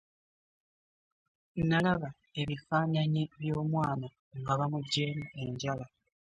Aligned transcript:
Nnalaba 1.59 2.09
ebifaananyi 2.41 3.23
by'omwana 3.39 4.07
nga 4.39 4.53
bamuggyeemu 4.59 5.25
enjala 5.43 5.85